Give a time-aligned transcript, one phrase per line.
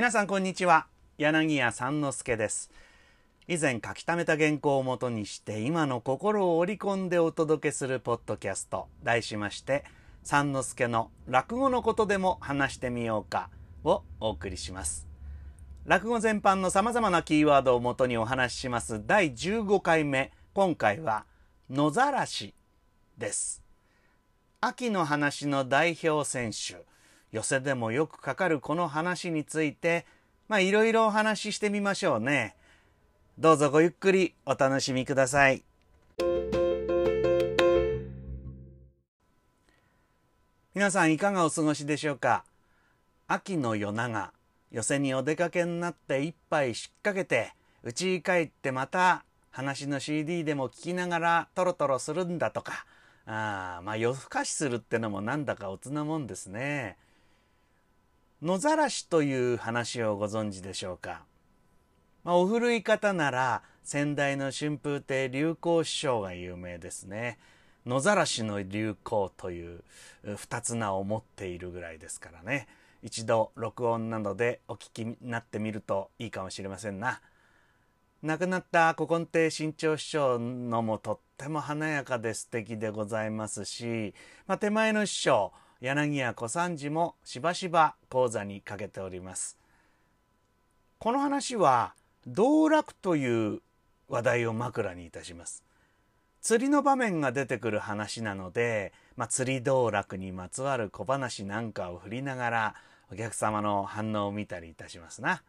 [0.00, 0.86] 皆さんこんにちは。
[1.18, 2.70] 柳家三之助です。
[3.46, 8.88] 以前書き溜めた原稿をもとにして今の心を織り込んでお届けするポッドキャスト。
[9.02, 9.84] 題しまして
[10.22, 13.50] 三之助の落語のことでも話してみようか
[13.84, 15.06] をお送りします。
[15.84, 19.02] 落語全般の様々なキーワードをもとにお話しします。
[19.06, 20.32] 第15回目。
[20.54, 21.26] 今回は
[21.68, 22.54] 野ざらし
[23.18, 23.62] です。
[24.62, 26.88] 秋の話の代表選手。
[27.32, 30.06] 寄せでもよくかかるこの話について
[30.48, 32.56] まあいろいろお話ししてみましょうね。
[33.38, 35.62] どうぞごゆっくりお楽しみください。
[40.74, 42.44] 皆さんいかがお過ごしでしょうか？
[43.28, 44.32] 秋の夜長
[44.70, 47.52] 寄せにお出かけになって一杯しっかけて
[47.84, 52.84] 家に帰ってまた話の CD でも聞きながらトロトロするんだとか。
[53.26, 56.96] あまあ夜更かしするってのもなんだかおつなもんですね。
[58.42, 61.24] 野ざらしという話をご存知でしょうか？
[62.24, 67.38] まあ、お古い方なら先代の春風亭流行師匠が有名ですね。
[67.84, 69.82] 野ざらしの流行という
[70.36, 72.66] 二つ名を持っているぐらいですからね。
[73.02, 77.20] 一度録音などでお聞きになってみるといいかもしれませんな。
[78.22, 84.14] 亡くなった古今亭新潮師匠のもとっても華やかで素敵でございますし、
[84.46, 89.56] まあ、手前の師匠柳家小三治もしばしば講座にかけております。
[90.98, 91.94] この話は
[92.26, 93.60] 道楽という
[94.08, 95.64] 話題を枕にいたします。
[96.42, 102.74] 釣りの場面が出てくる話なので、まあ、釣り道楽にまつわる小話なんかを振りながら
[103.10, 105.42] お客様の反応を見たりいたしますな。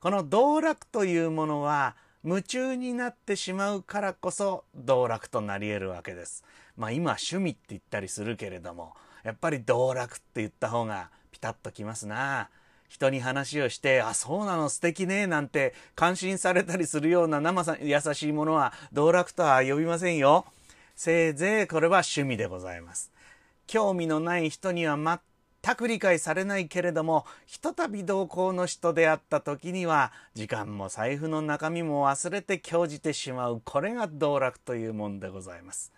[0.00, 6.44] この道楽というものは夢中になってしまうからこそ道楽となり得るわけです。
[6.76, 12.48] まあ今趣味って言ったりするけれどもやっぱり道楽って言った方がピタッときますな。
[12.88, 14.68] 人に話をして、あ、そうなの？
[14.68, 20.44] 素敵ね、なんて感心されたりするような生さ優しいものは道楽とは呼びませんよ。
[20.96, 23.12] せいぜいこれは趣味でございます。
[23.68, 24.98] 興味のない人には
[25.62, 35.92] 全く理解されないけれども、ひとたび同行の人であった時には、時間も財布の中身も忘れて興じてしまう、これが道楽というもんでございます。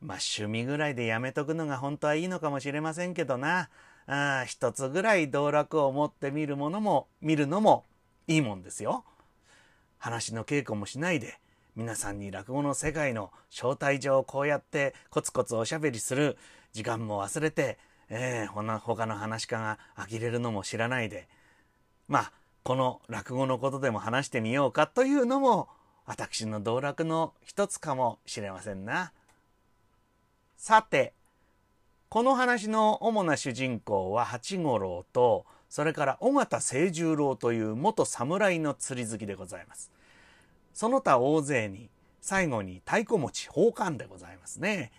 [0.00, 3.68] まあ趣味ぐらいでやめとくのが本当はいいのかもしれませんけどな。
[4.06, 7.84] あ一つぐらい道楽を持ってみるものも、見るのも
[8.26, 9.04] いいもんですよ。
[9.98, 11.38] 話の稽古もしないで、
[11.76, 16.36] 皆さんに落語の世界の招待状をこうやってコツコツおしゃべりする
[16.72, 17.78] 時間も忘れて、
[18.08, 21.28] えー、他の話家が呆れるのも知らないで、
[22.08, 22.32] まあ、
[22.64, 25.68] この落語のことでも話してみようかというのも、
[26.06, 29.12] 私の道楽の一つかもしれませんな。
[30.60, 31.14] さて、
[32.10, 39.90] この話の主な主人公は八五郎と、それから尾形清十郎という元侍の釣り好きでございます。
[40.74, 41.88] その他大勢に、
[42.20, 44.92] 最後に太鼓持ち宝冠でございますね。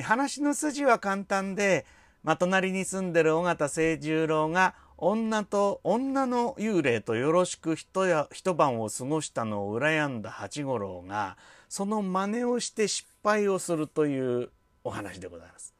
[0.00, 1.84] 話の筋は簡単で、
[2.22, 11.36] まあ、隣に住んでる尾形清十郎が女と女の幽霊とよろしく一や一晩を過ごしたのを羨んだ八五郎が
[11.68, 14.50] その真似をして失敗をするという
[14.84, 15.74] お話でございます。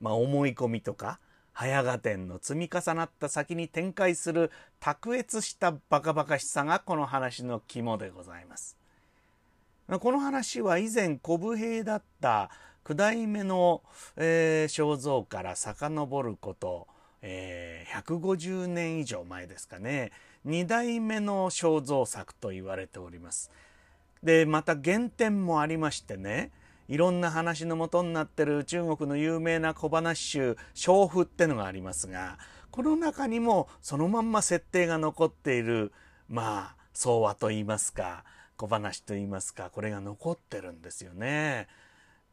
[0.00, 1.18] まあ、思い込みとか
[1.52, 8.76] 早合点の積み重なった先に展開する卓越したバカバカしさがこの話の肝でございます。
[9.88, 12.50] この話は以前古武兵だった
[12.84, 13.82] 九代目の、
[14.16, 16.88] えー、肖像から遡ること、
[17.22, 20.10] えー、150年以上前ですかね
[20.46, 23.50] 2代目の肖像作と言われております。
[24.22, 26.50] でまた原点もありましてね
[26.88, 32.38] いろんな話のもとになってる中国の有名な小話集「娼婦」ってのがありますが
[32.70, 35.92] この中にもそのまんま設定が残っている
[36.28, 38.24] まあ相和といいますか
[38.56, 41.68] 小話といいますかこれが残ってるんですよね。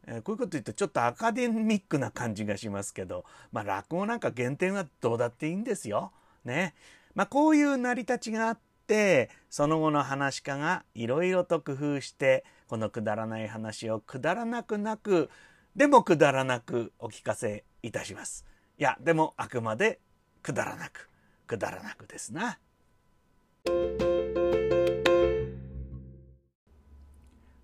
[0.05, 6.11] えー、こういうこと言ってちょっとアカデミックな感じがしますけど、まあ、落語なんか原点はどうだっていいんですよ。
[6.45, 6.73] ね。
[7.15, 15.29] まあ、こういう成り立ちがあってその後の話家がいろいろと工夫してこのくだらない話をくだらなくなく
[15.75, 18.47] でもくだらなくお聞かせいたします。
[18.79, 19.99] いやでもあくまで
[20.41, 21.07] くだらなく
[21.45, 22.57] くだらなくですな。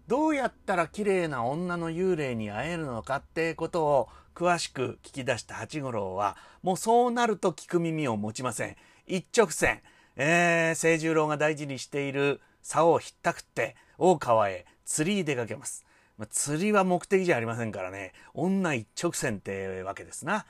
[0.06, 8.76] どうやったら綺麗な女の幽霊に会えるのかってことを詳しく聞き出した八五郎はもうそうなると聞く耳を持ちません。
[9.08, 9.82] 一直線、
[10.18, 15.86] えー、清十郎が大事にしている竿をひったくって大川へ釣りに出かけます。
[16.18, 20.48] まあ、釣りは目的じゃありませんからね、女一直線ってわけですな。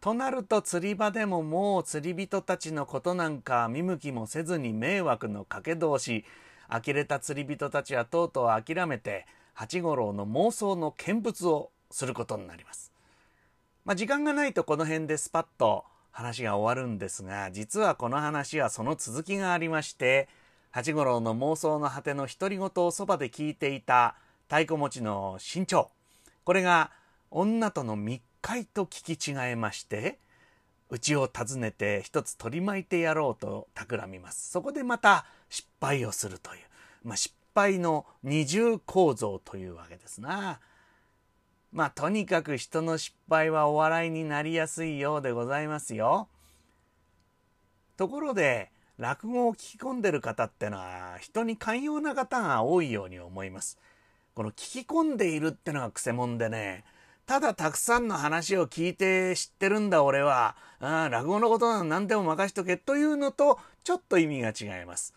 [0.00, 6.24] となると釣り場でももう釣り人たちのことなんか見向きもせずに迷惑のかけ通し
[6.68, 12.90] 呆れた釣り人たちはとうとう諦めて八五郎の妄想の見物をすることになります。
[13.84, 20.28] まあ、時間がないとこの辺でスパッと話が終わるんですが実はこの話はその続きがありまして
[20.72, 24.16] 八五郎の妄想の果ての独り言をそばで聞いていた
[24.48, 25.90] 太鼓持ちの身長
[26.44, 26.90] これが
[27.30, 30.18] 女との密会と聞き違えまして
[30.90, 34.50] 家を訪ねて一つ取り巻いてやろうと企みます。
[34.50, 36.60] そこでまた失敗をするという、
[37.04, 40.60] まあ、失敗の二重構造というわけですな。
[41.72, 46.28] まあとにかく人の失敗はお笑いになりやすいようでございますよ。
[47.96, 48.70] ところで
[49.02, 53.76] 落語を聞き込んでる方ってのは人に寛容な方が多いように思います
[54.32, 56.84] この聞き込んでいるってのがくせ者でね
[57.26, 60.56] ただたくさんの話を聞いて知ってるんだ俺は。
[60.80, 65.14] あ落語のことなら何でも任しとけというのとちょっと意味が違います。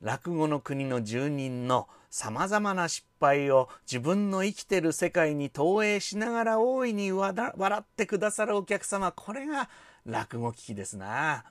[0.00, 9.68] 落語の国の住人のさまざまな失敗を自分の生きてる世界に投影しながら大いに笑ってくださるお客様これが
[10.06, 11.44] 落語聞きですな。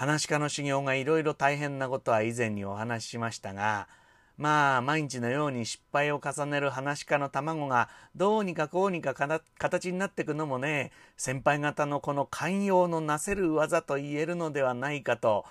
[0.00, 3.86] 話し家の修行がいろいろ大変なことは以前にお話ししましたが
[4.38, 15.44] まあ毎日のように失敗を重ねる話し家の卵がどうにかこうにか形になっていくのもね先輩方のこの寛容のなせる技と言えるのではないかと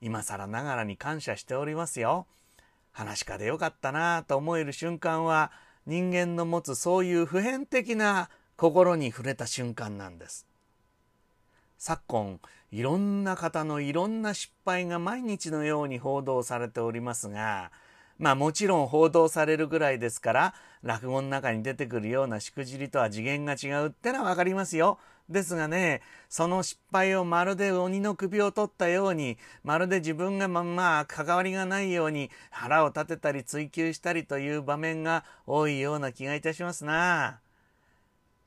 [0.00, 2.26] 今更ながらに感謝しておりますよ。
[2.92, 5.52] 話し家でよかったなと思える瞬間は
[5.84, 10.46] 人間の持つそういう普遍的な心に触れた瞬間なんです。
[11.76, 12.40] 昨今
[12.72, 17.72] いろんな方のいろんな失敗が毎日のように報道されておりますが
[18.18, 24.98] まあもちろん報道されるぐらいですから落語の中に出てくるようなしくじりとは次元が違うってのは分かりますよ。
[25.30, 37.40] ですがねその失敗をまるで鬼の首を取ったようにまるで自分がままあ関わりがないように腹を立てたり追求したりという場面が多いような気がいたしますな。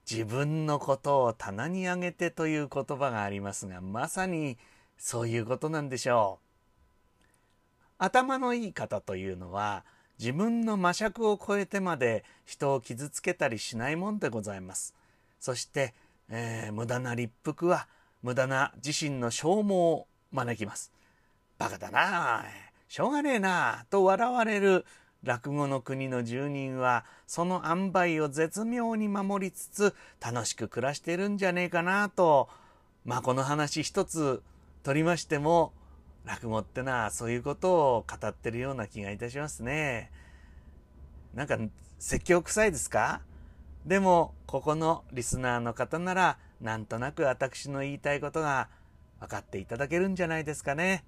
[0.10, 4.58] 自分のことを棚に上げてという言葉がありますがまさに
[4.98, 6.44] そういうことなんでしょう。
[7.98, 9.86] 頭のいい方というのは
[10.20, 14.94] 自分の魔尺を超えてまで人を傷つけたりしないもんでございます。
[15.40, 15.94] そして、
[16.30, 17.88] えー、無駄な立腹は
[18.22, 20.92] 無駄な自身の消耗を招きます。
[21.58, 22.46] バカだな
[22.88, 24.86] しょうがねえなと笑われる
[25.24, 32.50] 落語の国の住人はその塩梅を絶妙に守りつつ楽しく暮らしてるんじゃねえかなと
[33.06, 34.42] まあこの話一つ
[34.84, 35.72] 取りましても
[36.26, 40.12] 落語ってのはそういうことを語ってるような気がいたしますね。
[41.34, 41.58] なんか
[42.00, 43.22] 説教臭いですか？
[43.86, 48.70] でもここのリスナーの方ならなんとなく私の言いたいことが
[49.20, 51.04] 分かっていただけるんじゃないですかね。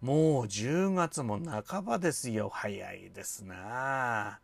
[0.00, 2.48] もう10月も半ばですよ。
[2.48, 4.40] 早いですな。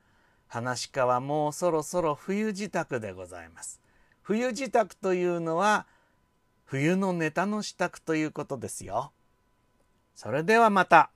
[0.48, 3.80] 話家はもうそろそろ冬支度でございます。
[4.22, 5.86] 冬支度というのは
[6.64, 9.12] 冬のネタの支度ということですよ。
[10.14, 11.10] それではまた。